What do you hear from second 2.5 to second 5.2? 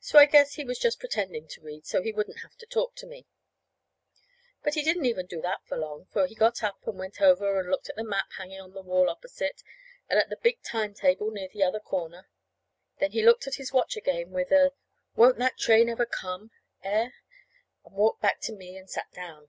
to talk to me. But he didn't